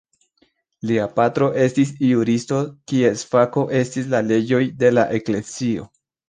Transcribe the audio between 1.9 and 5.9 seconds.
juristo kies fako estis la leĝoj de la eklezio.